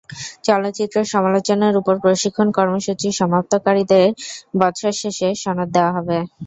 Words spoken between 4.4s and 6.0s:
বছর শেষে সনদ দেওয়া